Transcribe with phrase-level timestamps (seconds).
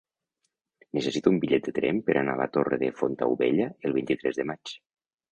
[0.97, 4.47] Necessito un bitllet de tren per anar a la Torre de Fontaubella el vint-i-tres de
[4.53, 4.73] maig.